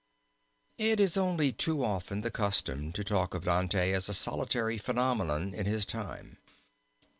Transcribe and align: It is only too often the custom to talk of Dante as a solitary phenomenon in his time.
It 0.79 0.99
is 0.99 1.15
only 1.15 1.51
too 1.51 1.83
often 1.85 2.21
the 2.21 2.31
custom 2.31 2.91
to 2.93 3.03
talk 3.03 3.35
of 3.35 3.43
Dante 3.43 3.91
as 3.91 4.09
a 4.09 4.15
solitary 4.15 4.79
phenomenon 4.79 5.53
in 5.53 5.67
his 5.67 5.85
time. 5.85 6.39